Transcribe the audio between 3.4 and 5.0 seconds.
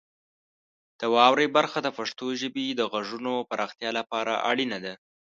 پراختیا لپاره اړینه ده.